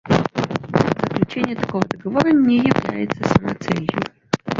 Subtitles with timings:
[1.03, 3.99] Заключение такого договора не является самоцелью.